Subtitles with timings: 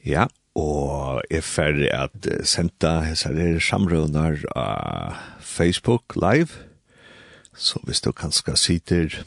[0.00, 6.56] Ja, og jeg ferdig at senda hessar her samrøvnar av Facebook Live.
[7.52, 9.18] Så hvis du kanskje sitter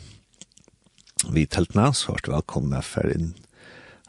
[1.29, 3.29] vi teltna, så er du velkomna ferdig inn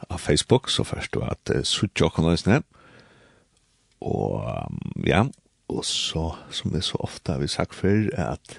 [0.09, 2.63] av Facebook, så først du at suttje og konøysene.
[4.01, 4.41] Og
[5.05, 5.21] ja,
[5.69, 8.57] og så, som vi så ofte har vi sagt før, er at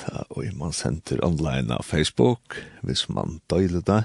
[0.00, 4.02] ta og man sender online av Facebook, hvis man døyler det,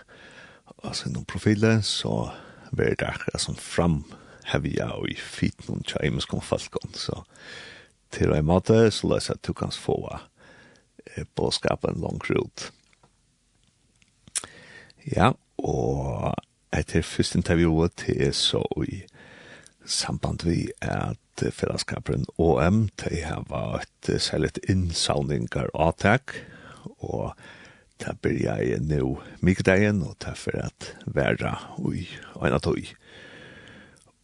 [0.84, 2.28] altså noen profiler, så
[2.72, 4.04] være der, som fram
[4.50, 7.24] hevja og i fit noen tjeimus kom falkon, så
[8.14, 12.74] til en måte så løs at du kan få eh, bådskapen langt route
[15.10, 16.34] Ja, og
[16.76, 19.04] etter første intervjuet til så i
[19.90, 26.36] samband vi at fellesskaperen OM, de har vært særlig innsavninger avtak,
[27.00, 27.34] og
[28.00, 31.52] det blir jeg nå mykdagen, og det er for at være
[31.96, 32.08] i
[32.40, 32.94] øyne tog.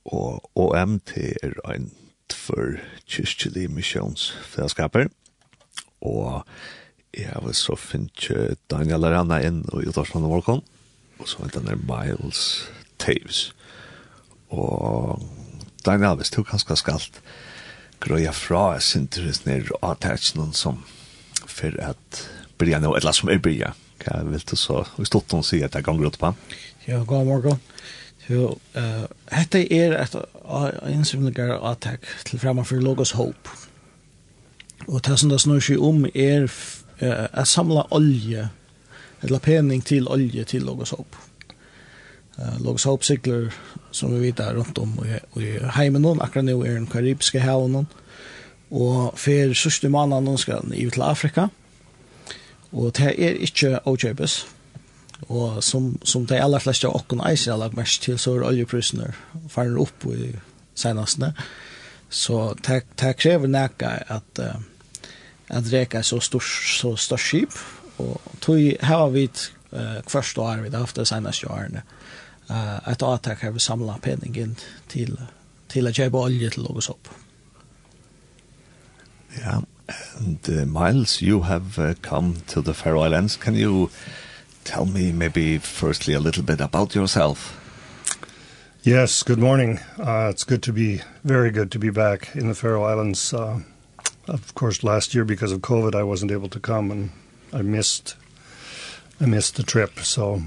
[0.06, 1.92] Og OMT er en
[2.32, 2.78] for
[3.10, 5.10] kyrkjelig misjonsfellesskaper,
[6.02, 6.46] og
[7.16, 10.64] jeg har så finnet Daniel Arana inn og i Jotarsland og Volkon,
[11.20, 13.54] og så heter han Miles Taves.
[14.50, 15.22] Og
[15.86, 17.22] Daniel, hvis du kanskje skalt
[18.04, 20.84] grøya fra, jeg synes det er noen som
[21.46, 22.26] for at
[22.58, 23.74] börja nu, eller som är börja.
[23.98, 26.34] Kan jag vill du så, vi stort hon säger att det gånger ut på.
[26.86, 27.60] Ja, god morgon.
[28.28, 30.16] Jo, eh hetta er at
[30.86, 33.50] einsumlegar attack til framan for logos hope.
[34.88, 36.52] Og som det snur sig um er
[37.34, 38.50] at samla olje,
[39.22, 41.18] eller pening til olje til logos hope.
[42.40, 43.52] Eh logos hope sigler
[43.92, 47.88] som vi vita rundt om og i heimen noen akkurat nu er den karibiske havnen
[48.72, 51.48] og fer sørste mannen skal i til Afrika.
[52.72, 54.46] Og det er ikke åkjøpes.
[55.28, 58.48] Og som, som de aller fleste av åkken eiser har lagt mest til, så er
[58.50, 59.12] oljeprisene
[59.50, 60.34] farer opp i
[60.76, 61.32] senestene.
[62.10, 64.42] Så det, det krever nækka at,
[65.50, 66.48] at reka er så stort,
[66.80, 67.58] så stort skip.
[67.98, 69.30] Og tog her har vi
[69.72, 71.84] uh, første år vi har haft det seneste årene.
[72.50, 74.58] Uh, et avtak har vi samlet penningen
[74.92, 75.16] til,
[75.72, 77.10] til å kjøpe olje til å gå opp.
[79.40, 79.62] Ja,
[80.18, 83.38] And uh, Miles, you have uh, come to the Faroe Islands.
[83.38, 83.90] Can you
[84.64, 87.62] tell me maybe firstly a little bit about yourself?
[88.84, 89.80] Yes, good morning.
[90.00, 93.34] Uh, it's good to be, very good to be back in the Faroe Islands.
[93.34, 93.60] Uh,
[94.28, 97.12] of course, last year because of COVID, I wasn't able to come and
[97.54, 98.16] I missed,
[99.22, 100.00] I missed the trip.
[100.00, 100.42] So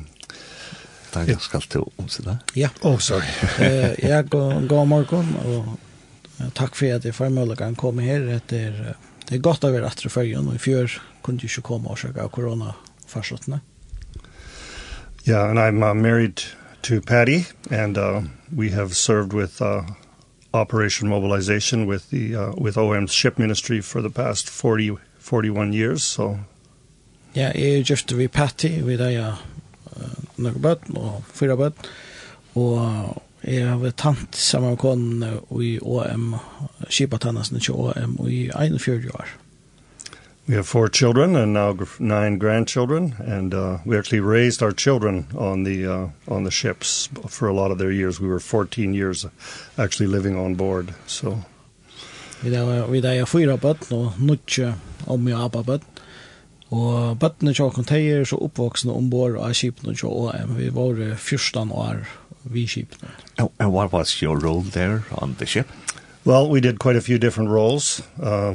[1.10, 1.38] Takk yeah.
[1.41, 2.37] skal til omse da.
[2.55, 2.69] Ja.
[2.82, 3.26] Oh, sorry.
[3.59, 5.78] uh, ja, god, god morgen, og
[6.55, 9.72] takk for at jeg får mulighet å komme her etter uh, det er godt att
[9.72, 12.75] vara rätt og färgen och i fjör kunde ju inte komma och söka corona
[13.06, 13.61] försottna.
[15.25, 16.43] Yeah, and I'm uh, married
[16.83, 18.22] to Patty and uh,
[18.56, 19.83] we have served with uh,
[20.55, 26.03] operation mobilization with the uh, with OM's ship ministry for the past 40 41 years
[26.03, 26.38] so
[27.37, 29.37] Ja, jeg er gift ved Patty, vi der
[29.97, 30.03] uh,
[30.37, 31.75] nok bøtt og fyra bøtt,
[32.55, 35.23] og Jeg har tant sammen med konen
[35.65, 36.35] i OM,
[36.89, 39.29] Kipatannasen hennes til OM i 41 år.
[40.49, 45.27] We have four children and now nine grandchildren and uh we actually raised our children
[45.35, 48.21] on the uh on the ships for a lot of their years.
[48.21, 49.27] We were 14 years
[49.79, 50.93] actually living on board.
[51.07, 51.43] So
[52.41, 55.81] Vi där vi där fyra but och nutje om jag abba barn.
[56.69, 60.57] Og bøttene tjåkon teier så oppvoksne ombord av skipen og tjå OM.
[60.57, 62.05] Vi var 14 år
[62.53, 62.95] we ship.
[63.39, 65.69] And, and what was your role there on the ship?
[66.25, 68.03] Well, we did quite a few different roles.
[68.21, 68.55] Uh,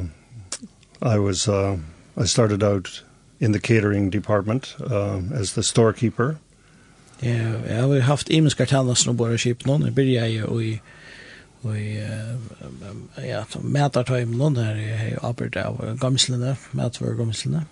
[1.02, 1.78] I was uh,
[2.16, 3.02] I started out
[3.40, 6.36] in the catering department uh, as the storekeeper.
[7.20, 9.82] Ja, jag har haft imiska tjänster och bara skip någon.
[9.82, 10.80] Jag började ju i
[11.64, 12.08] i
[13.28, 17.64] ja, mätar tajm någon här i Albert av Gamslene, mätar Gamslene.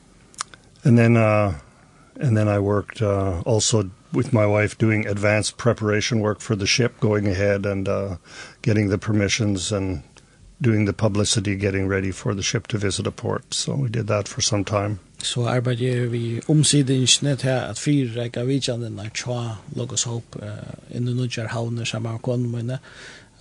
[0.85, 1.55] And then uh
[2.21, 6.67] and then I worked uh also with my wife doing advanced preparation work for the
[6.67, 8.17] ship, going ahead and uh,
[8.63, 10.03] getting the permissions and
[10.61, 13.55] doing the publicity, getting ready for the ship to visit a port.
[13.55, 14.99] So we did that for some time.
[15.23, 20.49] Så arbeider vi omsidingsne til at fire rekker vidtjandene tja Logos Hope uh,
[20.91, 22.79] the nødgjør havner sammen med mine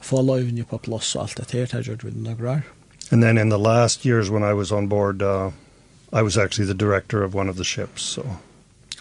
[0.01, 2.63] få løyvene på plass og alt det her, det gjør vi noen.
[3.11, 5.51] And then in the last years when I was on board, uh,
[6.13, 8.21] I was actually the director of one of the ships, so...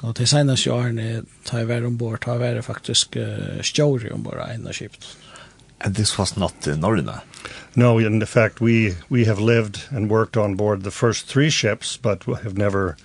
[0.02, 4.40] Og til seneste årene tar jeg være ombord, tar jeg være faktisk uh, stjåri ombord
[4.40, 5.16] av ene skipt.
[5.80, 7.20] And this was not uh, Norina?
[7.76, 11.96] No, in fact, we, we have lived and worked on board the first three ships,
[11.96, 12.96] but have never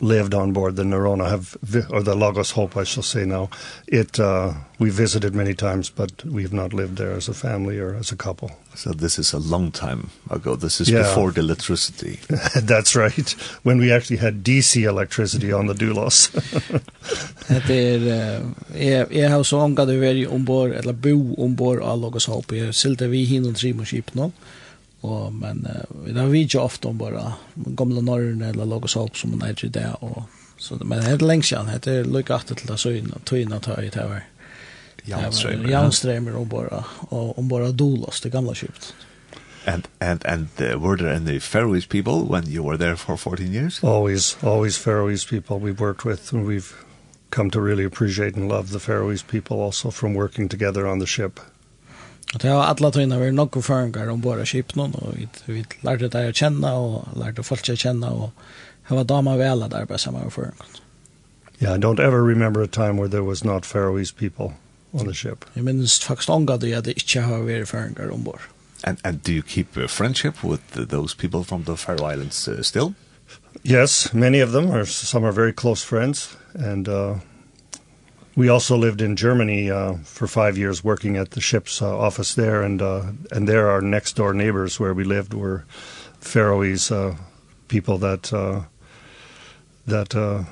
[0.00, 1.28] lived on board the Nerona.
[1.28, 1.56] Have
[1.90, 3.48] or the Lagos Hope I shall say now.
[3.86, 7.78] It uh we visited many times but we have not lived there as a family
[7.78, 8.50] or as a couple.
[8.74, 10.54] So this is a long time ago.
[10.56, 11.02] This is yeah.
[11.02, 12.20] before the electricity.
[12.54, 13.30] That's right.
[13.62, 16.30] When we actually had DC electricity on the Dulos.
[17.66, 18.42] Det är
[18.74, 22.72] jag jag har så angat över ombord eller bo ombord av Lagos Hope.
[22.72, 24.32] Still the vi hinner tre skip nu no?
[25.06, 27.36] Og, men uh, da vi jo ofte om bare
[27.78, 29.88] gamle norrene eller logos opp som man er i det.
[30.02, 30.24] Og,
[30.58, 33.82] så, men det er lenge siden, det er lykke alltid til det in tøyene tar
[33.84, 34.24] i det her.
[35.06, 35.68] Janstremer.
[35.70, 38.94] Janstremer om bara, og om bara dolos, det gamla kypt.
[39.66, 43.52] And and and uh, were there any Faroese people when you were there for 14
[43.52, 43.82] years?
[43.82, 46.72] Always, always Faroese people we've worked with and we've
[47.30, 51.06] come to really appreciate and love the Faroese people also from working together on the
[51.06, 51.40] ship.
[52.34, 56.08] Og det var alla tøyna vi nokku føringar om båda skipnån, og vi, vi lærte
[56.10, 58.32] det å kjenne, og lærte folk å kjenne, og
[58.88, 60.82] det var dama vi alle der bare sammen med føringar.
[61.62, 64.52] Yeah, I don't ever remember a time where there was not Faroese people
[64.92, 65.44] on the ship.
[65.54, 68.42] Jeg minns faktisk ånga det at det ikke har vært føringar om bord.
[68.84, 72.62] And, and do you keep a friendship with those people from the Faroe Islands uh,
[72.62, 72.94] still?
[73.64, 74.70] Yes, many of them.
[74.70, 76.88] Are, some are very close friends, and...
[76.88, 77.14] Uh,
[78.36, 82.34] We also lived in Germany uh, for 5 years working at the ship's uh, office
[82.34, 83.02] there, and uh,
[83.32, 85.64] and there our next door neighbors where we lived were
[86.20, 87.16] Faroese uh,
[87.68, 88.60] people that uh,
[89.86, 90.44] that uh,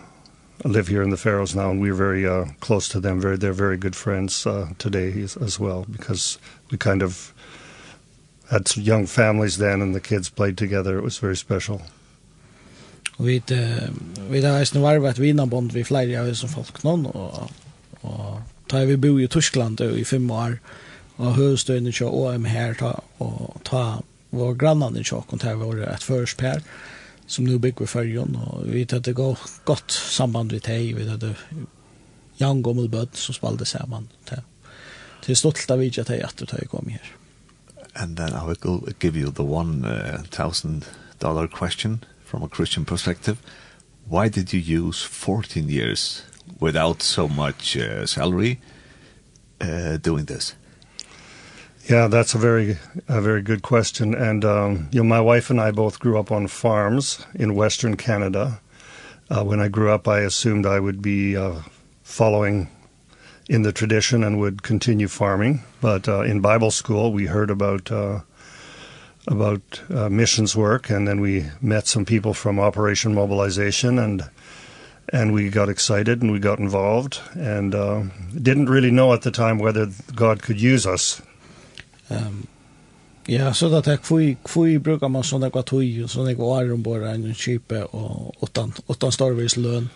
[0.64, 3.20] live here in the Faroes now, and we're very uh, close to them.
[3.20, 6.38] Very, they're very good friends uh, today as, as well because
[6.70, 7.34] we kind of
[8.50, 10.98] had some young families then, and the kids played together.
[10.98, 11.82] It was very special.
[13.18, 13.90] Vi uh,
[14.30, 17.50] vi har snarare varit vinnarbond vi flera av som folk någon och
[18.04, 20.58] Og ta vi bo i Tyskland i fem år,
[21.16, 23.84] og høyestøyene til OM her, ta, og ta
[24.34, 26.62] vår grannene til åkken, der vår et førspær,
[27.26, 31.34] som nu bygger fyrjon, og vi hadde godt samband vi teg, vi hadde
[32.40, 34.42] Jan Gommel Bød som spalte sammen til,
[35.22, 37.14] til stolt av vidja teg at du kom her.
[37.94, 40.84] And then I will give you the one uh, thousand
[41.20, 43.36] dollar question from a Christian perspective.
[44.10, 46.24] Why did you use 14 years
[46.60, 48.60] without so much uh, salary
[49.60, 50.54] uh, doing this?
[51.88, 55.60] Yeah, that's a very a very good question and um you know my wife and
[55.60, 58.58] I both grew up on farms in western Canada.
[59.28, 61.60] Uh when I grew up I assumed I would be uh
[62.02, 62.70] following
[63.50, 67.92] in the tradition and would continue farming, but uh in Bible school we heard about
[67.92, 68.20] uh
[69.28, 74.22] about uh, missions work and then we met some people from Operation Mobilization and
[75.12, 78.02] and we got excited and we got involved and uh
[78.42, 81.22] didn't really know at the time whether God could use us.
[82.10, 82.46] Um
[83.28, 86.82] Ja, så da tek fui fui brukar man sånne kva tui, og sånne kva arum
[86.84, 89.88] bara enn kipe og åttan, åttan starvis løn.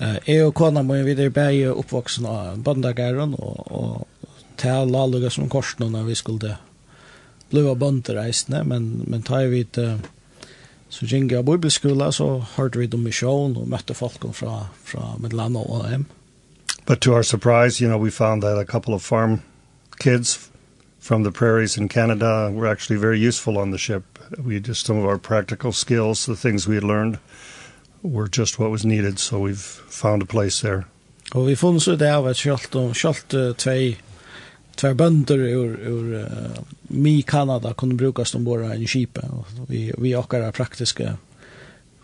[0.00, 4.06] Eh, jeg og kona må vi videre bäge oppvoksen av bandagæren, og, og
[4.56, 6.56] til alle som korsna när vi skulle
[7.50, 9.98] blåa bønder reisende, men, men tar vi til
[10.90, 15.56] Så gikk jeg bibelskola, så hørte vi om misjon og møtte folk fra, fra Midland
[15.56, 16.06] og AM.
[16.86, 19.40] But to our surprise, you know, we found that a couple of farm
[20.00, 20.50] kids
[20.98, 24.02] from the prairies in Canada were actually very useful on the ship.
[24.44, 27.18] We just, some of our practical skills, the things we had learned,
[28.02, 30.84] were just what was needed, so we've found a place there.
[31.32, 33.96] Og vi funnet ut av at selv om selv tvei
[34.80, 39.92] tvær bønder ur, ur uh, mi Kanada kunde brukas om bara en kipe och vi
[39.98, 41.16] vi åkar praktiska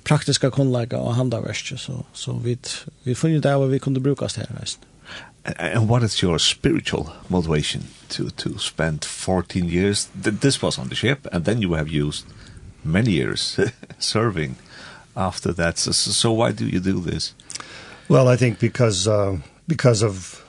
[0.04, 2.58] praktiska konlägga och handavärst så så vi
[3.02, 4.84] vi funnet där vad vi kunde brukas här resten.
[5.58, 10.08] And what is your spiritual motivation to to spend 14 years
[10.40, 12.26] this was on the ship and then you have used
[12.82, 13.58] many years
[13.98, 14.54] serving
[15.14, 17.34] after that so, so why do you do this?
[18.08, 20.45] Well, I think because uh, because of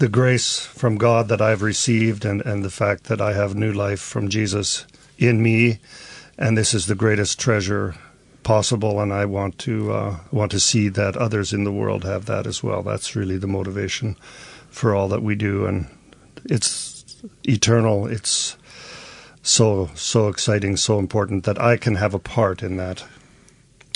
[0.00, 3.70] the grace from God that I've received and and the fact that I have new
[3.70, 4.86] life from Jesus
[5.18, 5.78] in me
[6.38, 7.94] and this is the greatest treasure
[8.42, 12.24] possible and I want to uh want to see that others in the world have
[12.24, 12.82] that as well.
[12.82, 14.16] That's really the motivation
[14.70, 15.86] for all that we do and
[16.44, 17.04] it's
[17.42, 18.06] eternal.
[18.06, 18.56] It's
[19.42, 23.04] so so exciting, so important that I can have a part in that.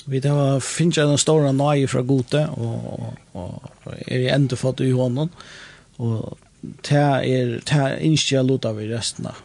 [0.06, 3.62] Vi da finnes en stor store nøye fra Gote, og, og
[4.08, 5.30] er i enda fatt i hånden
[5.98, 6.38] og
[6.88, 9.40] det er, det er ikke jeg lot av i resten av,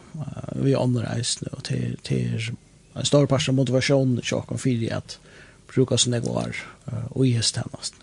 [0.56, 2.50] vi andre reisene, og det, det er
[2.96, 5.18] en stor part av motivasjonen til åkken for at
[5.70, 6.56] bruka sånne går
[7.12, 8.00] og i hestennast.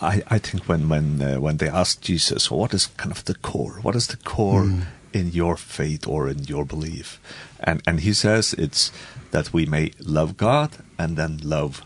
[0.00, 3.34] I, I think when, when, uh, when they asked Jesus, what is kind of the
[3.34, 3.78] core?
[3.82, 4.82] What is the core mm.
[5.12, 7.20] in your faith or in your belief?
[7.60, 8.90] And, and he says it's
[9.30, 11.84] that we may love God and then love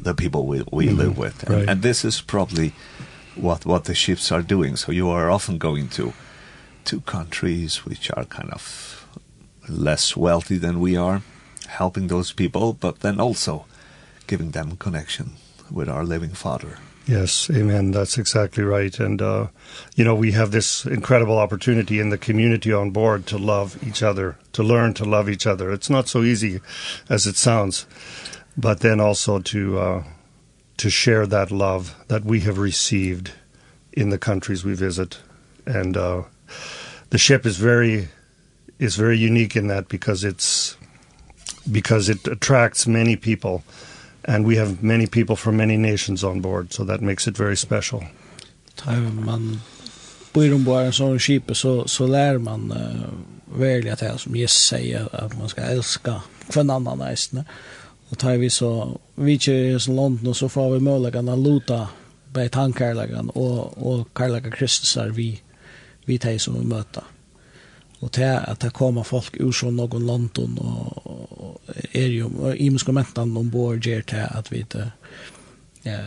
[0.00, 0.96] the people we, we mm.
[0.96, 1.44] live with.
[1.44, 1.68] And, right.
[1.68, 2.72] and this is probably
[3.36, 6.12] what what the ships are doing so you are often going to
[6.84, 9.06] to countries which are kind of
[9.68, 11.22] less wealthy than we are
[11.68, 13.64] helping those people but then also
[14.26, 15.32] giving them connection
[15.70, 17.90] with our living father Yes, amen.
[17.90, 18.96] That's exactly right.
[19.00, 19.48] And, uh,
[19.96, 24.04] you know, we have this incredible opportunity in the community on board to love each
[24.04, 25.72] other, to learn to love each other.
[25.72, 26.60] It's not so easy
[27.08, 27.86] as it sounds,
[28.56, 30.04] but then also to, uh,
[30.82, 33.30] to share that love that we have received
[33.92, 35.20] in the countries we visit
[35.64, 36.22] and uh
[37.10, 38.08] the ship is very
[38.80, 40.76] is very unique in that because it's
[41.70, 43.62] because it attracts many people
[44.24, 47.56] and we have many people from many nations on board so that makes it very
[47.56, 48.02] special.
[48.74, 49.60] Time man
[50.32, 55.08] bor ombord en sån skip så så lär man uh, välja det som Jesus säger
[55.12, 57.44] att man ska älska för annan nästan.
[58.12, 61.86] Og tar vi så, vi ikke i London, så får vi muligheten å luta
[62.32, 62.74] bæt han
[63.34, 65.40] og, og kærleggen Kristus er vi,
[66.06, 67.02] vi tar som vi møter.
[68.02, 72.56] Og til at det kommer folk ur sånn noen London og, og er jo, og
[72.56, 74.88] imenskommenten ombord gjør til at vi ikke,
[75.84, 76.00] ja,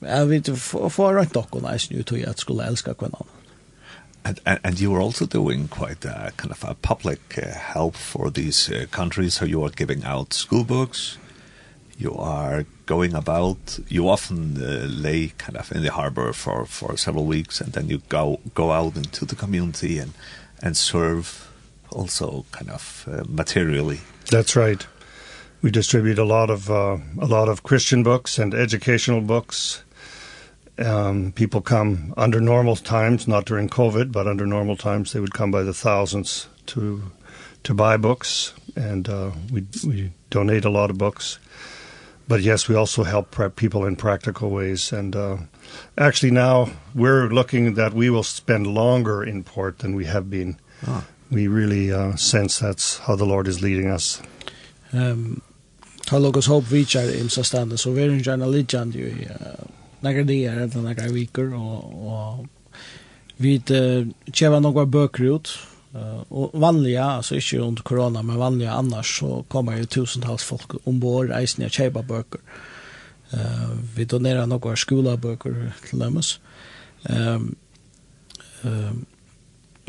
[0.00, 3.26] jeg vet, få rønt dere nesten ut at jeg skulle elske hverandre.
[4.22, 7.96] And, and, and you are also doing quite a kind of a public uh, help
[7.96, 9.34] for these uh, countries.
[9.34, 11.18] So you are giving out school books,
[12.00, 16.96] you are going about you often uh, lay kind of in the harbor for for
[16.96, 20.12] several weeks and then you go go out into the community and
[20.62, 21.48] and serve
[21.90, 24.00] also kind of uh, materially.
[24.30, 24.86] That's right.
[25.62, 29.84] We distribute a lot of uh, a lot of christian books and educational books.
[30.78, 35.34] Um people come under normal times not during covid but under normal times they would
[35.34, 37.02] come by the thousands to
[37.62, 38.54] to buy books.
[38.74, 41.38] And uh we we donate a lot of books
[42.30, 44.92] but yes, we also help prep people in practical ways.
[44.92, 45.36] And uh,
[45.98, 50.56] actually now we're looking that we will spend longer in port than we have been.
[50.86, 51.04] Ah.
[51.28, 54.22] We really uh, sense that's how the Lord is leading us.
[54.92, 55.42] Um,
[56.06, 59.26] ta lukas hopp vitjar im så stande, så vi er jo gjerne lidjande jo i
[60.02, 62.46] nekka dier, eller nekka viker, og, og
[63.42, 64.94] vi uh, tjeva noen
[65.34, 65.50] ut,
[65.94, 70.76] Uh, og vanliga, altså ikke under korona, men vanliga annars, så kommer jo tusentals folk
[70.86, 72.42] ombord, eisen og kjeipa bøker.
[73.32, 75.56] Uh, vi donerer noen skolabøker
[75.88, 76.36] til dømes.
[77.10, 77.54] Ehm
[78.64, 79.06] um,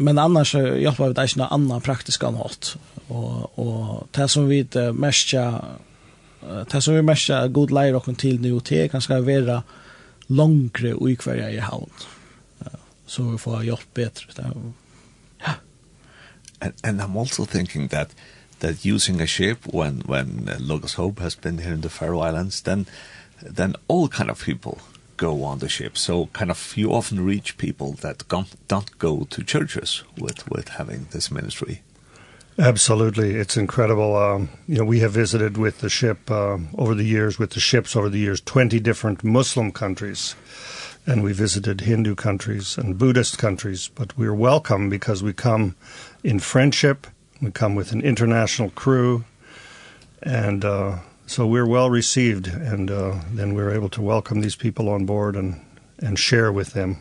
[0.01, 2.77] men annars hjelper vi det ikke noe annet praktisk och
[3.09, 5.31] Og, og det som vi mest
[6.71, 9.61] det som vi mest god leir okken til nu til kan skal være
[10.29, 11.91] langre og i hver jeg i havn.
[13.05, 14.25] Så vi får hjelp bedre.
[14.35, 14.53] Det er
[16.61, 18.11] and, and I'm also thinking that
[18.59, 22.19] that using a ship when when uh, Logos Hope has been here in the Faroe
[22.19, 22.85] Islands, then
[23.41, 24.79] then all kind of people
[25.17, 25.97] go on the ship.
[25.97, 28.23] So kind of you often reach people that
[28.67, 31.81] don't go to churches with with having this ministry.
[32.59, 33.35] Absolutely.
[33.35, 34.15] It's incredible.
[34.15, 37.59] Um, you know, we have visited with the ship uh, over the years, with the
[37.59, 40.35] ships over the years, 20 different Muslim countries
[41.05, 45.75] and we visited Hindu countries and Buddhist countries, but were welcome because we come
[46.23, 47.07] in friendship,
[47.41, 49.23] we come with an international crew,
[50.21, 54.89] and uh, so we're well received, and uh, then were able to welcome these people
[54.89, 55.59] on board and,
[55.99, 56.97] and share with them.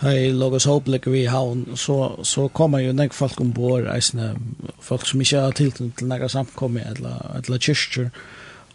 [0.00, 4.34] Hei, Logos Hoplik vi haun, så, så kommer jo nek folk ombord, eisne,
[4.80, 8.10] folk som ikke har tiltid til nekka samkommi, eller, eller kyrkjer,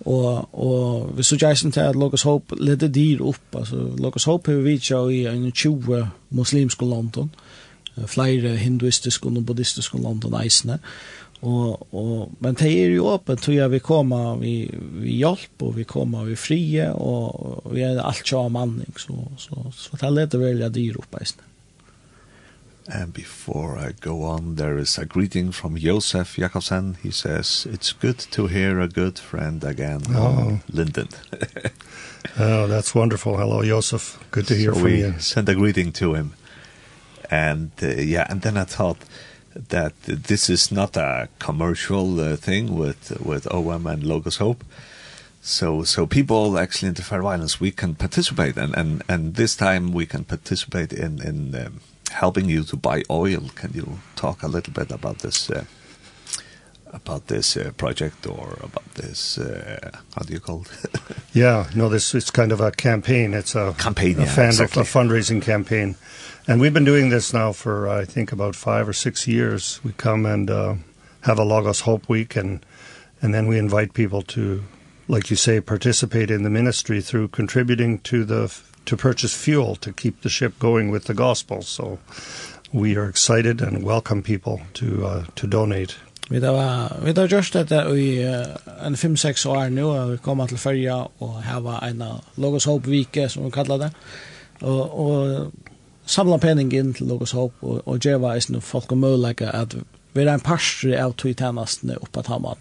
[0.05, 4.51] Og, og vi så jaisen til at Logos Hope ledde dyr opp, altså Logos Hope
[4.51, 7.31] har vi vidtja i en 20 muslimske London,
[8.07, 10.77] flere hinduistiske og buddhistiske London eisne
[11.45, 14.53] og, og, men det er jo åpent, tror jeg vi kommer vi,
[15.01, 19.67] vi hjelp, og vi kommer vi frie, og, vi er alt tja manning, så, så,
[19.69, 21.45] så, så det ledde velja dyr opp eisene.
[22.89, 26.97] And before I go on, there is a greeting from Josef Jakobsen.
[27.03, 30.61] He says, it's good to hear a good friend again, oh.
[30.71, 31.09] Linden.
[32.39, 33.37] oh, that's wonderful.
[33.37, 34.17] Hello, Josef.
[34.31, 35.19] Good to hear so from we you.
[35.19, 36.33] send a greeting to him.
[37.29, 38.99] And uh, yeah, and then I thought
[39.53, 44.63] that this is not a commercial uh, thing with, with OM and Logos Hope.
[45.41, 49.55] So so people actually in the fair violence we can participate and and and this
[49.55, 51.79] time we can participate in in um,
[52.11, 53.49] helping you to buy oil.
[53.55, 55.65] Can you talk a little bit about this uh,
[56.93, 61.01] about this uh, project or about this uh, how do you call it?
[61.33, 63.33] yeah, no this it's kind of a campaign.
[63.33, 64.81] It's a campaign, a, yeah, fan, exactly.
[64.81, 65.95] a fundraising campaign.
[66.47, 69.81] And we've been doing this now for I think about 5 or 6 years.
[69.83, 70.75] We come and uh,
[71.21, 72.65] have a Logos Hope week and
[73.21, 74.63] and then we invite people to
[75.07, 78.47] like you say participate in the ministry through contributing to the
[78.87, 81.61] to purchase fuel to keep the ship going with the gospel.
[81.61, 81.99] So
[82.73, 85.95] we are excited and welcome people to uh, to donate.
[86.29, 88.21] Vi da vi da just at vi
[88.85, 92.03] en 5-6 år nu og vi kommer til Ferja og hava en
[92.37, 93.91] Logos Hope vike som vi kallar det.
[94.61, 95.51] Og og
[96.05, 99.75] samla penning inn til Logos Hope og og geva is nu folk og like at
[100.13, 102.57] vi er en pastor av to tennast oppe at Tamat.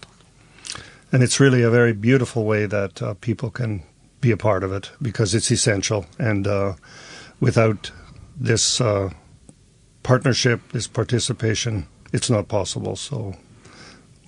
[1.11, 3.81] And it's really a very beautiful way that uh, people can
[4.21, 6.05] be a part of it because it's essential.
[6.19, 6.73] And uh,
[7.39, 7.91] without
[8.35, 9.09] this uh,
[10.03, 12.95] partnership, this participation, it's not possible.
[12.95, 13.35] So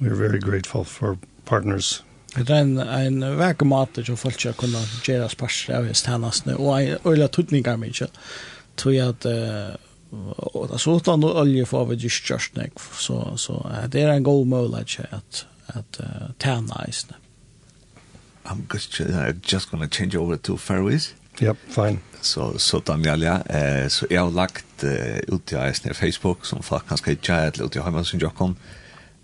[0.02, 2.04] we're very grateful for partners.
[2.36, 6.58] Det er en, en vekk måte som folk skal kunne gjøre spørsmål av hans tjenestene,
[6.62, 8.10] og en øyla tutninger mye,
[8.78, 9.26] tror jeg at
[10.10, 12.58] og det så utan olje får vi just kjørst,
[12.98, 13.58] så, så
[13.94, 17.18] det er en god mål at, at, uh, tjene eisene.
[18.50, 21.14] I'm just, uh, just going to change over to Faroese.
[21.42, 22.00] Yep, fine.
[22.22, 22.82] Så så
[23.18, 27.12] ja, eh så jag har lagt eh, ut till Eisner Facebook som folk kan ska
[27.16, 28.56] chatta eller ut i hemma som jag kom.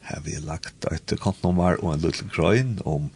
[0.01, 3.09] Har vi lagt ett kontonummer och en liten grön om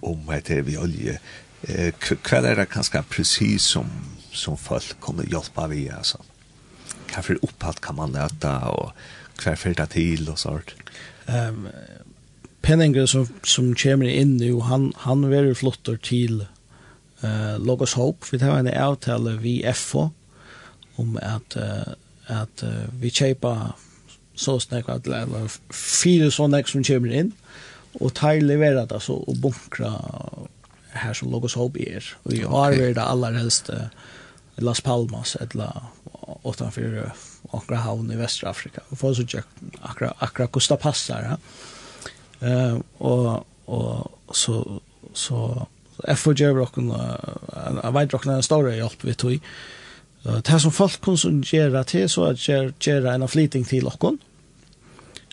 [0.00, 1.20] om vad det vi olje
[1.62, 1.90] eh
[2.22, 3.86] kvar är det kanske precis som
[4.32, 6.18] som folk kommer hjälpa vi alltså.
[7.06, 8.92] Kaffe uppåt kan man äta och
[9.36, 10.74] kvar för det till och sånt.
[11.26, 11.68] Ehm um,
[12.66, 16.42] penninger som, som kommer inn nu, han, han vil flottor til
[17.22, 18.26] uh, Logos Hope.
[18.32, 20.08] Vi tar en avtale vi FO
[20.98, 21.94] om at, uh,
[22.32, 23.76] at uh, vi kjøper
[24.36, 27.32] så snakk, at det er fire sånne som kommer inn,
[28.00, 29.94] og tar leverer det så, og bunkra
[30.96, 32.04] her som Logos Hope er.
[32.24, 32.82] Og vi har okay.
[32.82, 33.86] vært det aller helst uh,
[34.58, 35.92] Las Palmas, eller
[36.44, 37.12] utanför
[37.52, 38.80] akra havn i Västra Afrika.
[38.88, 39.48] Och får så tjockt
[39.82, 41.22] akra, akra Costa Passar.
[41.22, 41.36] Ja?
[42.40, 44.80] Eh og och så
[45.14, 45.66] så
[46.16, 46.92] FOJ rocken
[47.82, 49.40] jag vet rocken en story hjelp vi tog.
[50.26, 54.16] Uh, Det som folk konsumerar till så at gjør, gjør en flyting til dere.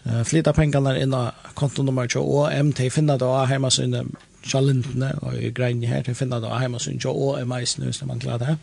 [0.06, 4.08] Uh, flytta pengarna inn av kontonummer til OM til finna det av hjemmesynet
[4.44, 8.04] til Lindene og i greiene her til finna det av hjemmesynet til OM eisen hvis
[8.06, 8.58] man klarer det.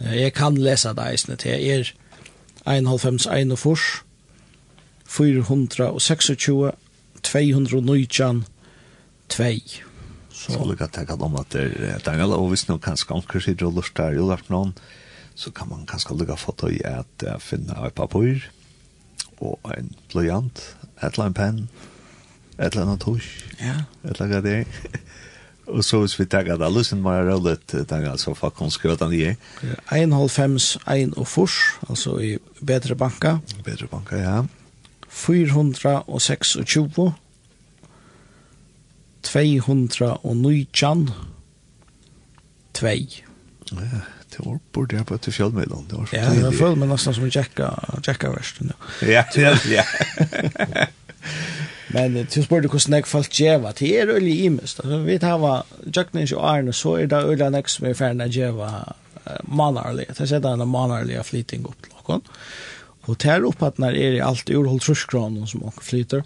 [0.00, 1.92] Uh, jeg kan lese det eisen til er
[2.66, 4.02] 1,5 fors
[5.06, 6.72] 426
[7.22, 8.44] 219
[9.28, 9.44] 2.
[10.32, 13.80] Så lukka tenka om at det er Daniel, og hvis noen kanskje anker sitter og
[13.80, 14.74] lurt der julart noen,
[15.38, 18.40] så kan man kanskje lukka foto i at uh, finne et papur,
[19.38, 20.62] og en blyant,
[21.02, 21.60] et eller annet penn,
[22.58, 23.28] et eller annet tusj,
[23.60, 23.80] ja.
[24.04, 25.00] et eller annet det.
[25.74, 28.70] og så hvis vi tenker at det er var rullet, Daniel, så altså for kun
[28.70, 29.34] skrøtan i.
[29.92, 33.38] 1,5, 1 og furs, altså i bedre banka.
[33.64, 34.38] Bedre banka, ja.
[34.42, 34.57] Ja
[35.08, 37.12] 426
[39.22, 41.10] 219
[42.72, 42.86] 2
[43.70, 43.76] Ja,
[44.28, 45.86] det var bort jeg på til fjellmiddagen.
[45.90, 48.72] Det var så ja, jeg føler meg nesten som en jekka-versen.
[49.02, 49.84] Ja, ja, ja.
[51.94, 54.80] Men til spør du hvordan jeg falt djeva, det er øyelig imest.
[54.84, 58.68] Altså, vi tar hva og Arne, så er det øyelig nek som er ferdig djeva
[59.44, 60.06] manarlig.
[60.08, 62.20] Det er det en manarlig flyting opp til.
[63.08, 66.22] Och tar upp att när är det allt ur håll truskran som åker flyter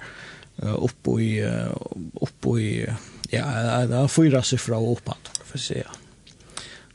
[0.56, 1.46] upp i
[2.20, 2.86] upp i
[3.30, 5.82] ja, det fyra siffra og opp at for för se.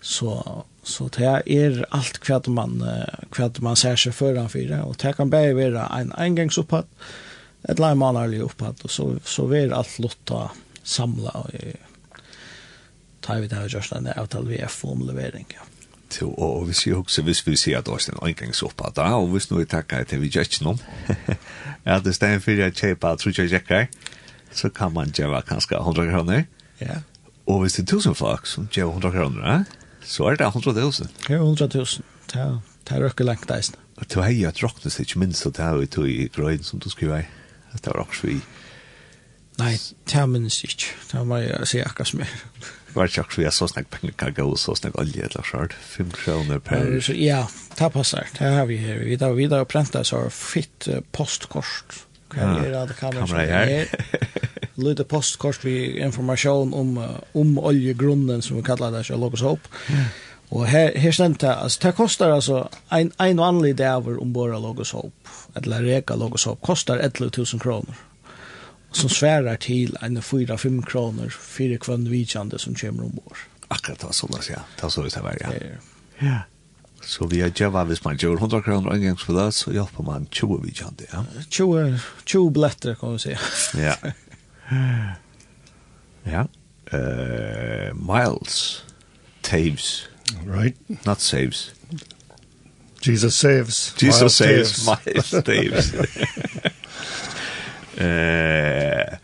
[0.01, 2.83] Så så det är allt kvad man
[3.31, 6.87] kvad man ser sig föran fyra och det kan bara vara en engångsuppåt
[7.63, 10.51] ett lime månadlig uppåt och så så är allt lotta
[10.83, 11.75] samla i
[13.21, 15.45] tar vi det her just den där avtal vi är formulering.
[15.49, 15.76] Ja
[16.09, 19.31] til å hvis jeg husker, hvis vi sier at Øystein omgang så på da, og
[19.33, 20.79] hvis nå jeg takker til vi gjør ikke noen,
[21.85, 23.87] at det stedet for jeg kjøper tror jeg jekker,
[24.51, 26.45] så kan man gjøre kanskje 100 kroner.
[26.81, 27.01] Ja.
[27.47, 29.65] Og hvis det er tusen folk som gjør 100 kroner,
[30.01, 31.11] så er det 100 000.
[31.29, 31.85] Ja, 100 000.
[32.35, 32.47] Ja,
[32.87, 33.75] det er ikke lengt det.
[33.97, 36.79] Og til hei, jo at råknes ikke minst at det er jo i grøyden som
[36.79, 37.23] du skriver.
[37.73, 38.39] At det er også vi.
[39.57, 39.73] Nei,
[40.05, 40.93] det er minst ikke.
[41.11, 42.29] Det er bare å si akkurat som jeg
[42.97, 45.77] var ikke akkurat så snakk penger kan gå, så snakk olje eller skjørt.
[45.93, 46.91] 5 kroner per...
[47.13, 47.45] Ja,
[47.77, 48.27] det passer.
[48.37, 49.03] Det har vi her.
[49.05, 52.03] Vi har videre prentet så fitt postkort.
[52.33, 53.87] Kan vi gjøre det kamera her?
[54.77, 56.97] Lite postkort vi informasjon om,
[57.33, 59.69] om oljegrunnen, som vi kallar det, så låg oss opp.
[60.55, 62.59] Og her, her stendt det, altså, det koster altså
[62.93, 67.01] en, en vanlig dæver om bare låg oss opp, eller reka låg oss opp, koster
[67.03, 67.97] 11 000 kroner
[68.97, 73.45] som svärar til en 4-5 kroner for kvann vidjande som kommer ombord.
[73.67, 74.63] Akkurat det var sånn, ja.
[74.75, 75.51] Det var så det var, ja.
[76.23, 76.37] Ja.
[77.01, 80.03] Så vi har jobbat, hvis man gjør 100 kroner en gång för det, så hjelper
[80.03, 81.23] man 20 vidjande, ja.
[81.49, 83.37] 20, 20 billetter, kan vi si.
[83.79, 83.95] ja.
[86.27, 86.47] Ja.
[86.93, 88.83] Uh, Miles.
[89.43, 90.09] Taves.
[90.45, 90.75] Right.
[91.05, 91.73] Not saves.
[93.01, 93.93] Jesus saves.
[94.01, 94.85] Jesus Miles saves.
[94.85, 95.05] Taves.
[95.05, 96.73] Miles Taves.
[97.99, 99.17] Uh,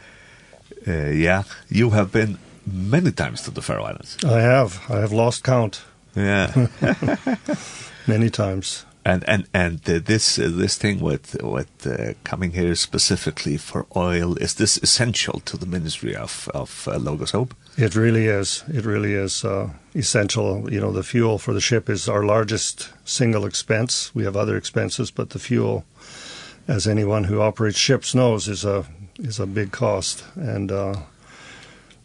[0.88, 4.18] uh, yeah, you have been many times to the Faroe Islands.
[4.26, 4.82] I have.
[4.90, 5.84] I have lost count.
[6.16, 6.68] Yeah.
[8.08, 8.86] many times.
[9.06, 13.86] And and and uh, this uh, this thing with with uh, coming here specifically for
[13.98, 17.54] oil is this essential to the ministry of of uh, Logos Hope?
[17.78, 18.64] It really is.
[18.74, 20.72] It really is uh, essential.
[20.72, 24.16] You know, the fuel for the ship is our largest single expense.
[24.16, 25.84] We have other expenses, but the fuel
[26.68, 28.86] as anyone who operates ships knows is a
[29.20, 30.24] is a big cost.
[30.36, 30.96] And uh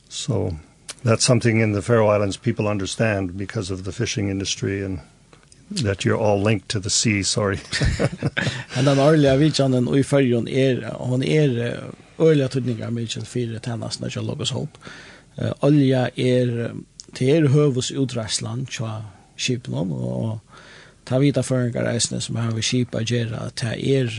[0.09, 0.57] so
[1.05, 5.01] that's something in the Faroe Islands people understand because of the fishing industry and
[5.71, 7.61] that you're all linked to the sea sorry.
[8.77, 11.85] And den årliga vitchanen i färjan är hon er
[12.19, 14.79] årliga tudningar mykje fyrir för når jeg logos loggas hopp
[15.61, 16.73] olja er
[17.15, 19.03] til er høvus utreisland tja
[19.37, 20.39] skipnon og
[21.05, 23.51] ta vita føringar reisne som har vi skipa gera.
[23.55, 24.11] Ta er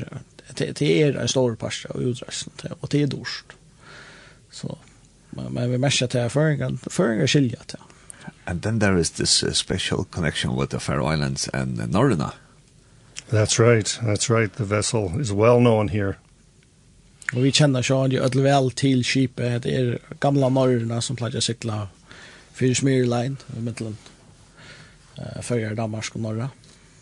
[0.59, 3.45] det är en stor pasta och utresten och det är dorst.
[4.51, 4.77] Så
[5.29, 7.59] men vi märker att det är föringen, föringen skiljer.
[8.45, 12.33] And then there is this uh, special connection with the Faroe Islands and uh, Norrena.
[13.29, 13.99] That's right.
[14.01, 14.55] That's right.
[14.55, 16.15] The vessel is well known here.
[17.33, 21.41] Och vi känner så att det väl till skipet det är gamla Norrena som placerar
[21.41, 21.87] cykla
[22.53, 23.95] för Smyrlein i Midland.
[25.17, 26.49] Eh uh, för Danmark och norra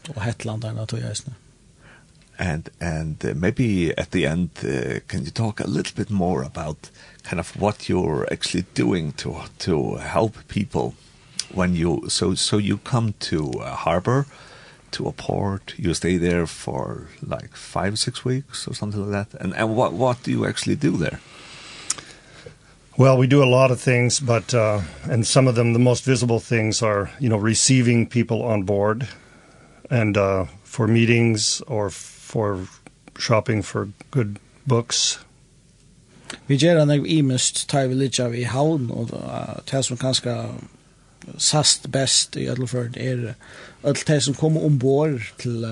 [0.07, 1.33] och Hetland där tror nu
[2.39, 6.43] and and uh, maybe at the end uh, can you talk a little bit more
[6.43, 6.89] about
[7.23, 10.93] kind of what you're actually doing to to help people
[11.53, 14.25] when you so so you come to a harbor
[14.91, 19.41] to a port you stay there for like 5 6 weeks or something like that?
[19.41, 21.19] And and what what do you actually do there?
[22.97, 26.05] Well, we do a lot of things, but uh and some of them the most
[26.05, 29.07] visible things are, you know, receiving people on board.
[29.89, 31.89] And uh for meetings or
[32.27, 32.67] for
[33.19, 35.19] shopping for good books.
[36.47, 39.13] Vi gjør han imest tar vi litt av i havn, og
[39.71, 40.35] det som kanskje
[41.37, 43.33] sast best i Ødelford er
[43.83, 45.63] alt det som kommer ombord til,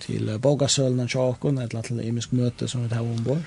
[0.00, 3.44] til Bogasølen og Tjakon, eller til imisk møte som vi tar ombord.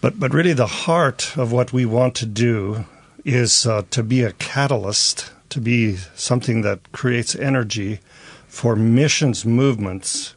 [0.00, 2.84] But, but really the heart of what we want to do
[3.24, 8.00] is uh, to be a catalyst, to be something that creates energy
[8.48, 10.34] for missions movements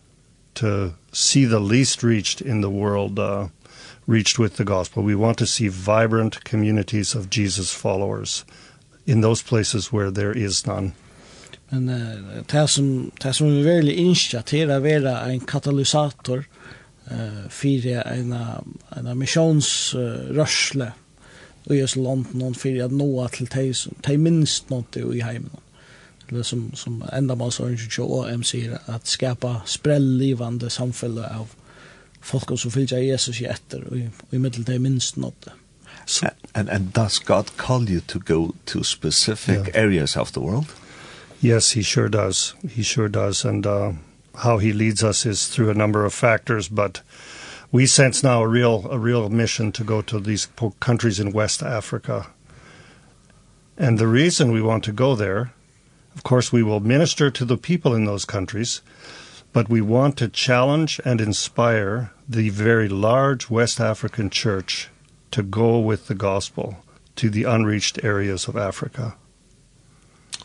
[0.56, 3.48] to see the least reached in the world uh,
[4.06, 5.04] reached with the gospel.
[5.04, 8.46] We want to see vibrant communities of Jesus followers
[9.06, 10.94] in those places where there is none.
[11.72, 16.46] Men uh, det som, det som vi virkelig innskjer til å være en katalysator
[17.12, 18.34] uh, for en,
[18.96, 20.32] en missions uh,
[21.68, 22.26] i Østland,
[22.56, 23.74] for å nå til
[24.08, 25.67] de minst noe i heimen
[26.32, 31.54] eller som, som enda man så ikke AM sier, at skapa sprellivande samfunn av
[32.22, 35.56] folk som fylgjer Jesus i etter, og i, og i middel minst nådde.
[36.06, 39.84] So, and, and does God call you to go to specific yeah.
[39.84, 40.68] areas of the world?
[41.42, 42.56] Yes, he sure does.
[42.70, 43.46] He sure does.
[43.46, 43.92] And uh,
[44.36, 47.02] how he leads us is through a number of factors, but
[47.72, 50.48] we sense now a real a real mission to go to these
[50.80, 52.28] countries in West Africa.
[53.78, 55.52] And the reason we want to go there
[56.18, 58.82] Of course, we will minister to the people in those countries,
[59.54, 64.90] but we want to challenge and inspire the very large West African church
[65.30, 66.78] to go with the gospel
[67.18, 69.14] to the unreached areas of Africa.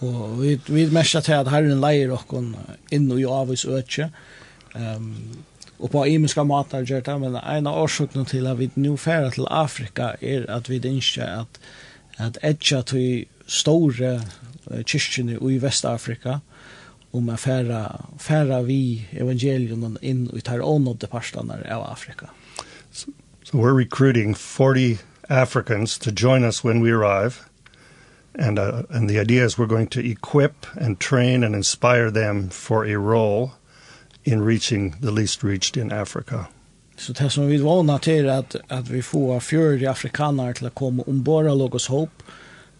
[0.02, 2.52] Og vi, vi mestja til at Herren leier okkon
[2.92, 4.11] inn og i avvis øtje,
[4.76, 5.11] um,
[5.78, 9.32] og på imiska matar gjør det, men en av årsøkene til at vi nu færa
[9.32, 11.61] til Afrika er at vi innskjer at,
[12.18, 14.18] at etja til store
[14.85, 16.40] kyrkjene i Vestafrika
[17.12, 17.82] om å færa,
[18.18, 22.30] færa vi evangelien inn i tar ånådde parstene av Afrika.
[22.90, 23.12] So,
[23.44, 27.48] so we're recruiting 40 Africans to join us when we arrive.
[28.35, 32.48] And, uh, and the idea is we're going to equip and train and inspire them
[32.48, 33.52] for a role
[34.24, 36.48] in reaching the least reached in Africa.
[36.96, 41.04] Så det som vi vana til at, at vi får 40 afrikaner til å komme
[41.08, 42.24] ombord av Logos Hope,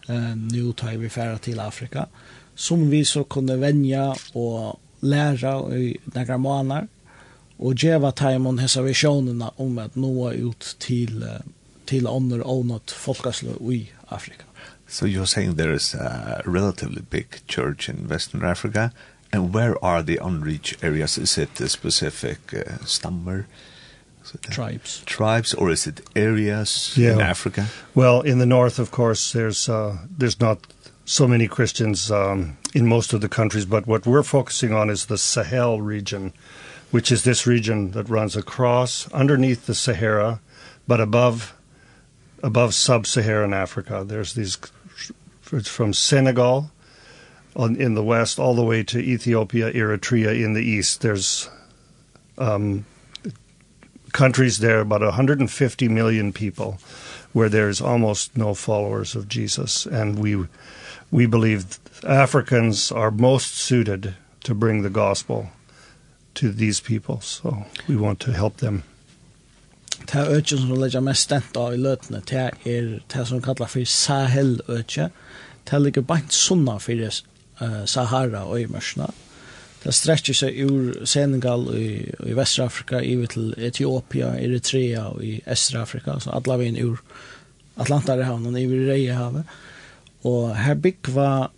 [0.07, 2.07] eh, nu tar vi färra till Afrika
[2.55, 6.87] som vi så kunde vänja och lära i några månader
[7.57, 11.25] och geva tajmon hessa visionerna om att nå ut till
[11.85, 14.43] till andra något folkaslö i Afrika.
[14.87, 18.91] So you're saying there is a relatively big church in Western Africa
[19.31, 23.45] and where are the unreached areas is it a specific uh, stammer?
[24.37, 25.03] tribes.
[25.05, 27.13] Tribes, or is it areas yeah.
[27.13, 27.67] in Africa?
[27.95, 30.59] Well, in the north, of course, there's uh, there's not
[31.05, 35.05] so many Christians um, in most of the countries, but what we're focusing on is
[35.05, 36.33] the Sahel region,
[36.91, 40.39] which is this region that runs across underneath the Sahara,
[40.87, 41.53] but above
[42.41, 44.03] above sub-Saharan Africa.
[44.05, 44.57] There's these
[45.51, 46.71] it's from Senegal
[47.55, 51.01] on in the west all the way to Ethiopia, Eritrea in the east.
[51.01, 51.49] There's
[52.37, 52.85] um
[54.13, 56.77] countries there about 150 million people
[57.33, 59.85] where there's almost no followers of Jesus.
[59.85, 60.47] And we
[61.11, 65.49] we believe Africans are most suited to bring the gospel
[66.35, 67.21] to these people.
[67.21, 68.83] So we want to help them.
[70.05, 74.57] Ta økje som leggja mest stenta i løtene ta er ta som kallar for Sahel
[74.67, 75.11] økje
[75.65, 77.21] ta ligger bant sunna fyrir
[77.85, 79.07] Sahara og i mørsna
[79.83, 81.87] det strekker seg ur Senegal i,
[82.23, 87.01] i Vestafrika, i til Etiopia, Eritrea og i Estrafrika, så alle veien ur
[87.75, 89.43] Atlantarhavnen, i Reihavet.
[90.23, 91.49] Og her byggva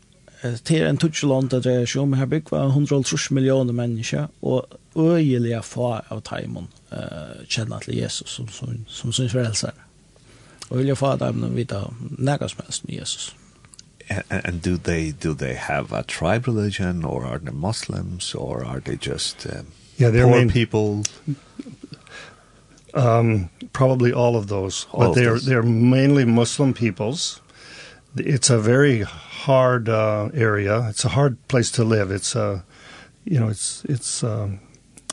[0.66, 5.96] til en tutsjeland det dreier seg om, her byggva 130 millioner mennesker, og øyelige få
[6.00, 9.76] av Taimon uh, kjenner til Jesus som, som, som sin frelser.
[10.70, 11.84] Og vilja få dem vite
[12.18, 13.36] nægast helst med Jesus
[14.10, 18.63] and, and do they do they have a tribe religion or are they Muslims or
[18.63, 21.04] are they just um, yeah, they're poor main, people?
[22.94, 25.46] Um, probably all of those, all but of they're those.
[25.46, 27.41] they're mainly Muslim peoples.
[28.15, 30.88] It's a very hard uh, area.
[30.89, 32.12] It's a hard place to live.
[32.12, 32.63] It's a
[33.26, 34.60] you know, it's it's um,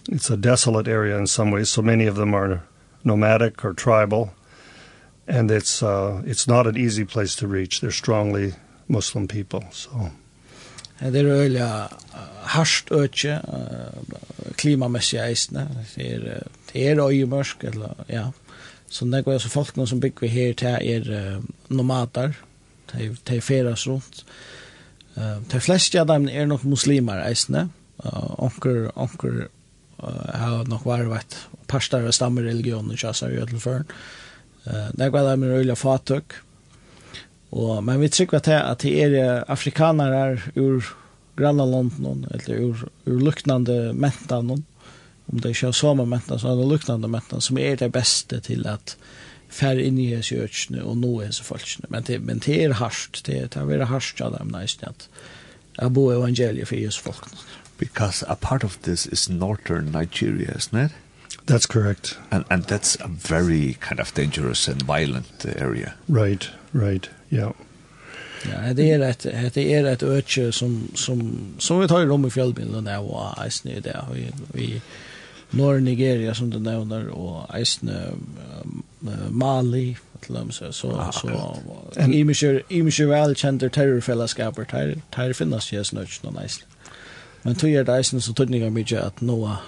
[0.09, 1.71] it's a desolate area in some ways.
[1.71, 2.63] So many of them are
[3.05, 4.33] nomadic or tribal
[5.27, 7.81] and it's uh it's not an easy place to reach.
[7.81, 8.55] They're strongly
[8.89, 9.61] Muslim people.
[9.71, 10.11] So.
[11.01, 11.67] Det er øyelig
[12.55, 13.41] harsht øyne,
[14.57, 16.43] klimamessig eisne, Det er,
[16.73, 18.27] det er øyemørsk, eller, ja.
[18.89, 22.33] Så det er så folk som bygger her til er nomader,
[23.27, 24.25] til feras rundt.
[25.53, 27.71] De fleste av dem er nok muslimer eisene.
[28.39, 29.49] Onker, onker
[30.35, 31.37] har nok vært
[31.69, 33.85] parstar og stammereligioner, kjassar i ødelføren.
[34.65, 36.43] Det er øyelig fatøk.
[37.53, 40.87] Og, men vi trykker det, at det er afrikanere ur
[41.37, 47.09] grannalanden, eller ur, ur luknande mentan, om det ikke er mentan, så er det luknande
[47.13, 48.97] mentan, som er det beste til at
[49.53, 51.91] fær inn i hese gjøtsene og nå hese folkene.
[51.93, 55.09] Men det, men det er harsht, det, det er veldig harsht av dem næsten at
[55.79, 57.41] jeg bor evangeliet for hese folkene.
[57.79, 60.93] Because a part of this is northern Nigeria, isn't it?
[61.47, 62.19] That's correct.
[62.31, 65.95] And and that's a very kind of dangerous and violent area.
[66.09, 67.09] Right, right.
[67.31, 67.53] Yeah.
[68.45, 72.31] Ja, det är ett det är ett öke som som som vi tar om i
[72.31, 74.17] fjällbilden där och isne där och
[74.59, 74.83] i
[75.51, 78.09] norr Nigeria som du nämner och isne
[79.31, 81.57] Mali till dem så så så
[81.97, 86.61] imisher imisher väl känner terrorfällskaper där där finnas ju snöch någon nice.
[87.43, 89.59] Men tog är det isne så tog ni mycket att Noah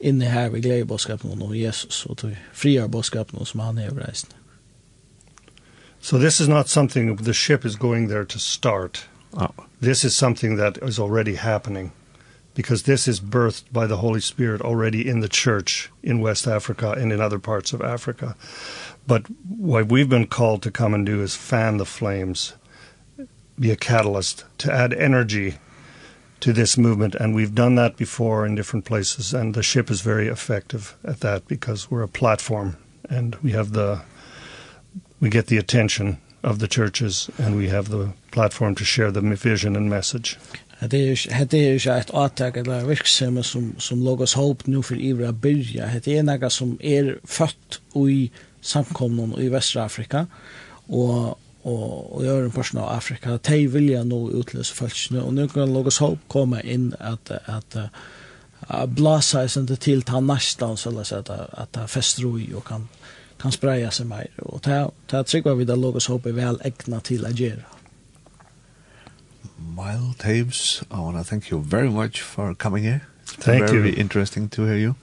[0.00, 4.36] inne her vi gleder bådskapen Jesus og tog friar boskapen som han er reist.
[6.00, 9.06] So this is not something the ship is going there to start.
[9.32, 9.48] Oh.
[9.82, 11.92] This is something that is already happening
[12.54, 16.92] because this is birthed by the Holy Spirit already in the church in West Africa
[16.92, 18.34] and in other parts of Africa.
[19.06, 19.22] But
[19.58, 22.54] what we've been called to come and do is fan the flames,
[23.58, 25.58] be a catalyst, to add energy
[26.40, 30.00] to this movement and we've done that before in different places and the ship is
[30.00, 32.76] very effective at that because we're a platform
[33.08, 34.00] and we have the
[35.20, 39.20] we get the attention of the churches and we have the platform to share the
[39.20, 40.38] vision and message.
[40.80, 45.00] Det er det er ju ett åtag eller verksamma som som logos hope nu för
[45.00, 46.00] Ivra byrja.
[46.04, 50.26] Det er några som er fött i samkomnen i Västra Afrika
[51.62, 55.72] og, og gjør en person av Afrika, de vilja nå utløse følelsene, og nu kan
[55.72, 57.76] Logas Hope komme inn at, at,
[58.68, 62.64] at blasa seg ikke til ta næstan, så la seg at, at det fester og
[62.64, 62.86] kan,
[63.40, 64.30] kan spreia seg mer.
[64.38, 64.78] Og det
[65.12, 67.66] er trygg vi da Logas Hope er vel egna til å gjøre.
[69.60, 73.02] Mile Taves, I want to thank you very much for coming here.
[73.24, 73.82] It's thank very you.
[73.82, 74.94] Very interesting to hear you.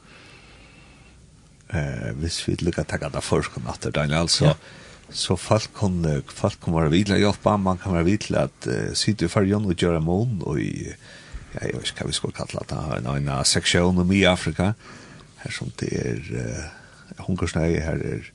[1.70, 3.54] Uh, hvis vi lykker å takke deg først,
[3.94, 4.46] Daniel, så...
[4.46, 8.94] Yeah så folk kan folk kan vara vidla hjälpa man kan vara vidla att uh,
[8.94, 10.96] sitta i färjan och göra mån och i
[11.52, 14.74] ja, jag vet inte vad vi ska kalla det här en, en sektion i Afrika.
[15.36, 16.16] Här som det är
[17.18, 18.34] uh, hungersnöj här är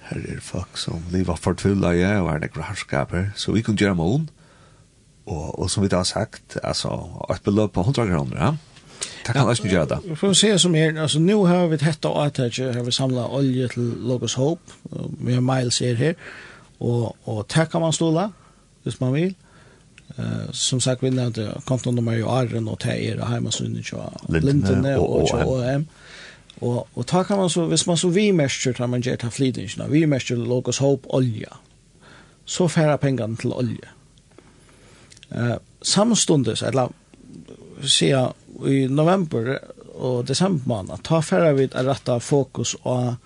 [0.00, 3.94] här är folk som lever förtvilla ja, och är det harskaper så vi kan göra
[3.94, 4.28] mån
[5.24, 8.56] och, och som vi har sagt alltså ett belopp på 100 kronor ja?
[9.30, 10.16] Det kan også gjøre det.
[10.18, 13.36] For å se som her, altså nå har vi hett og atetje, har vi samlet
[13.38, 14.74] olje til Logos Hope,
[15.20, 16.16] vi har miles her her,
[16.80, 18.26] og, og det kan man ståle,
[18.82, 19.34] hvis man vil.
[20.18, 25.30] Uh, som sagt, vi nevnte kontonummer i Arren og det er heimasunnet og Lintene og
[25.46, 25.86] OM.
[26.60, 29.30] Og, og ta kan man så, hvis man så vi mestrer, tar man gjør ta
[29.30, 31.54] flytingsene, vi mestrer Logos Hope olja,
[32.44, 33.94] så færre pengene til olje.
[35.30, 36.90] Uh, samstundes, eller
[37.86, 38.34] sier
[38.68, 39.56] i november
[39.94, 43.16] og december måned, ta færre vi å rette fokus og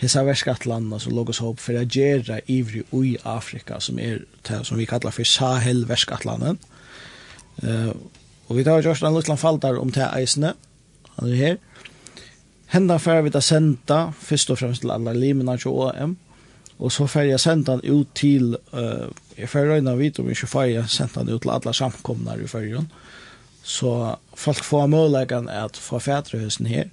[0.00, 4.60] hesa verskattlanda som låg oss hopp for å gjøre ivrig i Afrika som er det
[4.68, 6.60] som vi kallar for Sahel verskattlanden.
[7.64, 7.94] Uh,
[8.46, 10.52] og vi tar jo en liten fall der om til eisene.
[11.16, 11.56] Han er her.
[12.70, 16.16] Henda færre vi å senda, først og fremst til alle limene til OM,
[16.76, 20.50] og så færre jeg senda han ut til, uh, jeg færre øyne vidt om ikke
[20.50, 22.84] færre jeg senda han ut til alle samkomne i færre.
[23.66, 23.94] Så
[24.36, 26.90] folk får möjligheten att få fäderhusen här.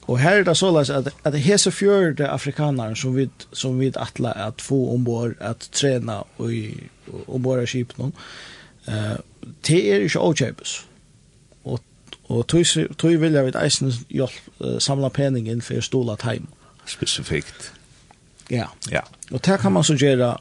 [0.00, 3.92] Och här är det så att att, att hese fjörde afrikaner som vi som vi
[3.96, 6.74] attla att få ombord att träna och i
[7.26, 8.12] ombord skip någon.
[8.86, 9.16] Eh uh,
[9.60, 10.80] det är ju ochepes.
[11.62, 11.80] Och
[12.26, 12.46] och
[12.96, 16.46] tog vill jag vid isen hjälp uh, samla penningen för stola time
[16.86, 17.72] specifikt.
[18.48, 18.68] Ja.
[18.90, 19.02] Ja.
[19.30, 20.40] Och där kan man så göra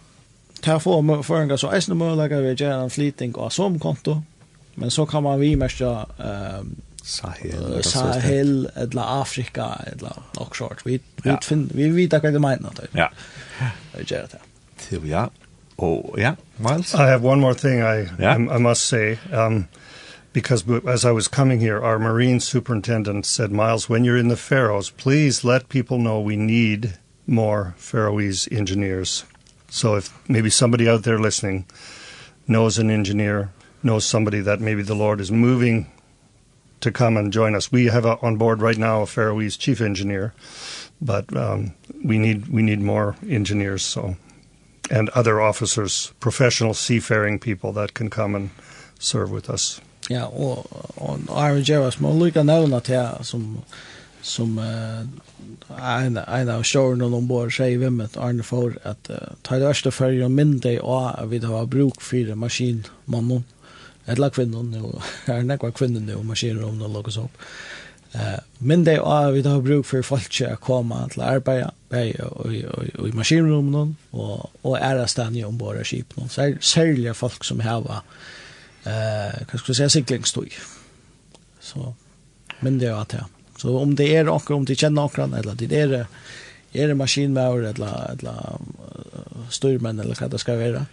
[0.62, 4.22] där får man så isen möjligheten att göra en flytning av som konto
[4.76, 6.64] Men så kan man vi mest ja eh
[7.04, 10.80] Sahel, Sahel eller Afrika eller något sånt.
[10.86, 12.84] Vi vi finn vi vet vad det menar då.
[12.92, 13.12] Ja.
[13.98, 14.40] Det gör det.
[14.78, 15.30] Till ja.
[15.76, 16.36] Oh, ja.
[16.58, 16.94] Miles.
[16.94, 18.40] I have one more thing I yeah.
[18.40, 19.68] I, I must say um
[20.34, 24.36] because as I was coming here, our marine superintendent said, Miles, when you're in the
[24.36, 29.26] Faroes, please let people know we need more Faroese engineers.
[29.70, 31.66] So if maybe somebody out there listening
[32.48, 33.52] knows an engineer
[33.84, 35.88] knows somebody that maybe the Lord is moving
[36.82, 37.72] to come and join us.
[37.72, 40.34] We have a, on board right now a Faroese chief engineer,
[41.02, 44.16] but um, we need we need more engineers so
[44.92, 48.50] and other officers, professional seafaring people that can come and
[49.00, 49.82] serve with us.
[50.10, 53.64] Ja, og, og Aaron Jervis må lukka nevne til som,
[54.22, 55.06] som uh,
[55.80, 59.92] ein en av sjårene ombord sier vi med Arne for at uh, ta det første
[59.96, 63.46] for å minne og vi har bruk for maskinmannen
[64.06, 67.38] eller kvinnen, nu, er det några kvinnor nu, maskiner om någon lokas upp.
[68.16, 71.22] Uh, men det är vi har bruk for folk att komma till
[72.22, 72.54] og,
[73.08, 76.30] i maskinrummen og, og ära stanna ombord av skipen.
[76.30, 78.04] Så særlig folk som har
[78.86, 80.50] eh, skal skulle si, siklingstøy.
[81.60, 81.94] Så,
[82.60, 83.26] men det er att det.
[83.58, 86.06] Så om det er några, om de kjenner några, eller det er det,
[86.74, 88.62] det maskinmauer, eller, eller
[89.50, 90.86] styrmenn, eller hva det ska vara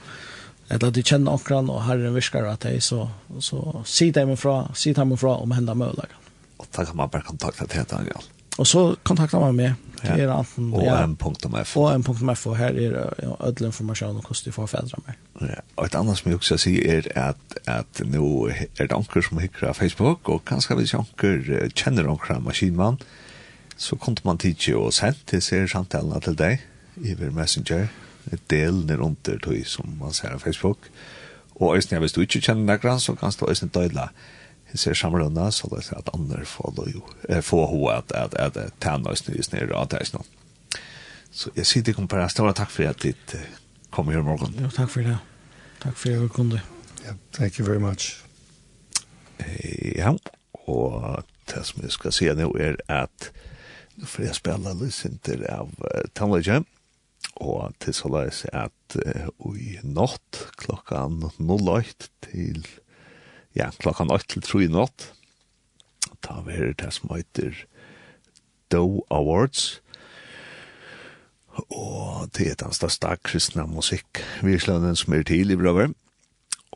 [0.70, 3.08] eller at de kjenner okran og herren viskar at de, så,
[3.42, 6.18] så si dem fra, si dem fra om henda mølagen.
[6.60, 8.28] Og da kan man bare kontakta til Daniel.
[8.60, 9.78] Og så kontakter man meg.
[10.00, 10.14] Ja.
[10.16, 11.74] Er anten, ja, OM.f.
[11.76, 15.18] OM.f, og her er ja, ødel informasjon om hvordan de får fedre meg.
[15.44, 15.60] Ja.
[15.76, 19.42] Og et annet som jeg også sier er at, at nå er det anker som
[19.42, 21.42] hikker av Facebook, og kanskje hvis anker
[21.76, 22.96] kjenner anker av maskinmann,
[23.76, 26.64] så kom man tidsi og sendt til seg samtalen til deg,
[27.00, 27.88] Iver Messenger.
[27.88, 30.78] Ja ett del ner under tog som man ser på Facebook.
[31.52, 34.10] Och ösnen, hvis du inte känner några så kan du ösnen døyla
[34.70, 36.86] Jag ser samrunda så det är at andre får då
[37.28, 40.24] eh, Få ho att, att, att, att tända just ner av att det nå.
[41.30, 42.28] Så jag sitter kom på det.
[42.28, 43.34] Stora tack för att ditt
[43.90, 44.54] kom här morgen.
[44.58, 45.18] Jo, tack för det.
[45.82, 46.62] Tack för att jag kunde.
[47.06, 48.24] Ja, thank you very much.
[49.96, 50.18] Ja,
[50.52, 53.30] och det som jeg ska si nu är att
[53.94, 55.68] nå får jag spela lite av
[56.12, 56.66] Tanlegend.
[57.36, 62.66] Og til så leis at uh, i natt klokkan 08 til
[63.56, 65.12] ja, klokkan 8 til 3 i natt
[66.20, 67.64] ta ver det som heter
[68.70, 69.80] Doe Awards.
[71.70, 75.94] Og det er den største kristne musikk virslønnen som er til i Brøver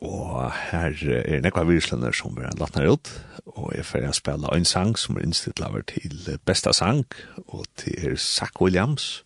[0.03, 3.11] og her er nekva virslønner som er latnar ut
[3.55, 7.05] og jeg får spela en sang som er innstilt laver til besta sang
[7.47, 9.23] og til er Zach Williams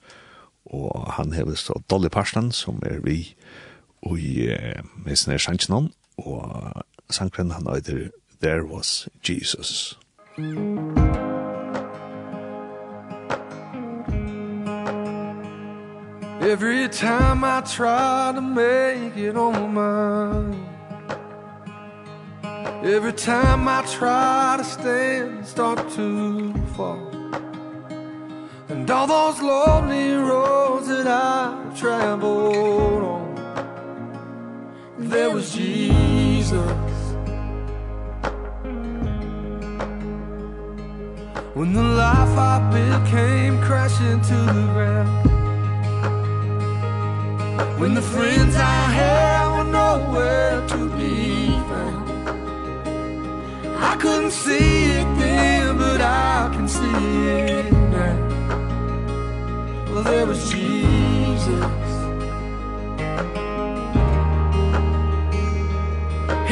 [0.65, 3.35] og han hever så Dolly Parson, som er vi
[4.17, 6.71] i uh, Messner Sanchinon, og
[7.09, 8.09] sangren han heter
[8.41, 9.99] There Was Jesus.
[16.41, 20.69] Every time I try to make it on my
[22.83, 27.08] Every time I try to stand, start to fall.
[28.69, 33.35] And all those lonely roads that I've traveled on
[34.99, 36.53] There was Jesus.
[41.55, 45.29] When the life I built came crashing to the ground
[47.79, 52.07] When the friends I had were nowhere to be found
[53.81, 58.28] I couldn't see it then, but I can see it now
[60.03, 61.49] well, there was Jesus.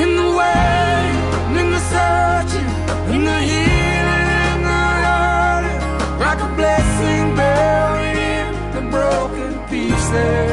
[0.04, 1.12] In the way,
[1.60, 2.70] in the searching,
[3.14, 10.47] in the healing, in the hurting Like a blessing buried in the broken pieces.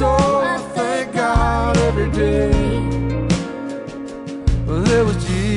[0.00, 2.50] so I thank God every day.
[4.66, 5.49] Well, There was Jesus.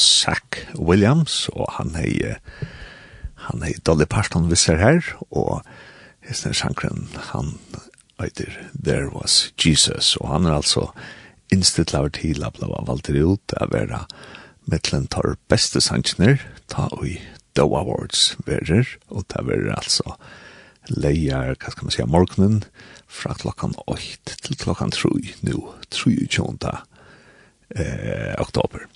[0.00, 2.40] Zach Williams, og han er
[3.48, 5.62] han er Dolly Parton visser her, og
[6.26, 7.54] hesten sjankren, han
[8.20, 10.90] heiter There Was Jesus, og han er altså
[11.50, 14.04] innstittlaver til at bli valgt ut av vera
[14.70, 16.38] mittlen tar beste sankner,
[16.70, 17.16] ta ui
[17.58, 20.14] Doe Awards verer, og det verer altså
[20.90, 22.60] leier, hva skal man si, morgenen
[23.10, 25.10] fra klokkan 8 til klokkan 3
[25.48, 26.14] nu, 3
[27.74, 28.86] eh, oktober.